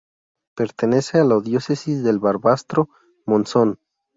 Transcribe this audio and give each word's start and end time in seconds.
Pertenece 0.55 1.19
a 1.19 1.23
la 1.23 1.39
diócesis 1.39 2.03
de 2.03 2.17
Barbastro-Monzón. 2.17 3.77